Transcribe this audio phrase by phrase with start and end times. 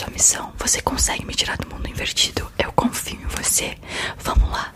[0.00, 0.50] sua missão.
[0.56, 2.50] Você consegue me tirar do mundo invertido.
[2.58, 3.76] Eu confio em você.
[4.18, 4.72] Vamos lá.